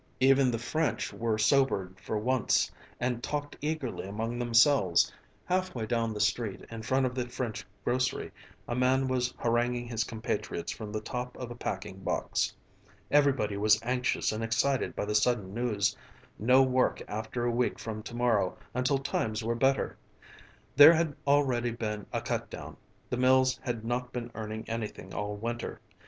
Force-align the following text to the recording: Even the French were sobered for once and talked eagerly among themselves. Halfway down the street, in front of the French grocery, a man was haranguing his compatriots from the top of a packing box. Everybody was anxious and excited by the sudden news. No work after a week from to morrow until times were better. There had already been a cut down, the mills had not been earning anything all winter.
Even 0.19 0.49
the 0.49 0.57
French 0.57 1.13
were 1.13 1.37
sobered 1.37 1.99
for 1.99 2.17
once 2.17 2.71
and 2.99 3.21
talked 3.21 3.55
eagerly 3.61 4.07
among 4.07 4.39
themselves. 4.39 5.13
Halfway 5.45 5.85
down 5.85 6.11
the 6.11 6.19
street, 6.19 6.65
in 6.71 6.81
front 6.81 7.05
of 7.05 7.13
the 7.13 7.29
French 7.29 7.63
grocery, 7.83 8.31
a 8.67 8.73
man 8.73 9.07
was 9.07 9.31
haranguing 9.37 9.85
his 9.87 10.03
compatriots 10.03 10.71
from 10.71 10.91
the 10.91 11.01
top 11.01 11.37
of 11.37 11.51
a 11.51 11.55
packing 11.55 11.99
box. 11.99 12.51
Everybody 13.11 13.57
was 13.57 13.79
anxious 13.83 14.31
and 14.31 14.43
excited 14.43 14.95
by 14.95 15.05
the 15.05 15.13
sudden 15.13 15.53
news. 15.53 15.95
No 16.39 16.63
work 16.63 17.03
after 17.07 17.45
a 17.45 17.51
week 17.51 17.77
from 17.77 18.01
to 18.01 18.15
morrow 18.15 18.57
until 18.73 18.97
times 18.97 19.43
were 19.43 19.53
better. 19.53 19.95
There 20.75 20.95
had 20.95 21.15
already 21.27 21.69
been 21.73 22.07
a 22.11 22.21
cut 22.21 22.49
down, 22.49 22.75
the 23.11 23.17
mills 23.17 23.59
had 23.61 23.85
not 23.85 24.11
been 24.11 24.31
earning 24.33 24.67
anything 24.67 25.13
all 25.13 25.35
winter. 25.35 25.79